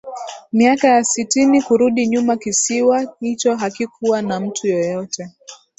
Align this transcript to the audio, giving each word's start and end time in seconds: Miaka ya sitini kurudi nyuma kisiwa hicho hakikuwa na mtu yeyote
Miaka 0.53 0.87
ya 0.87 1.03
sitini 1.03 1.61
kurudi 1.61 2.07
nyuma 2.07 2.37
kisiwa 2.37 3.15
hicho 3.19 3.55
hakikuwa 3.55 4.21
na 4.21 4.39
mtu 4.39 4.67
yeyote 4.67 5.29